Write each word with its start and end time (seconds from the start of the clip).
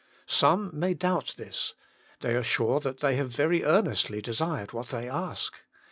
Some 0.25 0.71
may 0.73 0.95
doubt 0.95 1.35
this: 1.37 1.75
they 2.21 2.33
are 2.33 2.41
sure 2.41 2.79
that 2.79 3.01
they 3.01 3.17
have 3.17 3.29
very 3.29 3.63
earnestly 3.63 4.19
desired 4.19 4.71
what 4.73 4.87
they 4.87 5.07
ask. 5.07 5.53